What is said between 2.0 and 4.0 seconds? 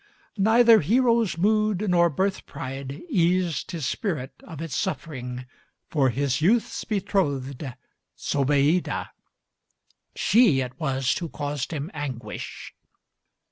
birth pride eased his